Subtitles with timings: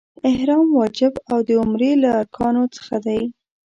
[0.29, 3.21] احرام واجب او د عمرې له ارکانو څخه دی.